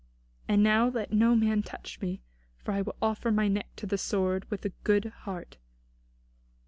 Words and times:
And 0.47 0.63
now 0.63 0.87
let 0.89 1.13
no 1.13 1.35
man 1.35 1.61
touch 1.61 2.01
me, 2.01 2.23
for 2.57 2.71
I 2.71 2.81
will 2.81 2.95
offer 3.03 3.29
my 3.29 3.47
neck 3.47 3.67
to 3.75 3.85
the 3.85 3.99
sword 3.99 4.49
with 4.49 4.65
a 4.65 4.71
good 4.83 5.05
heart." 5.05 5.57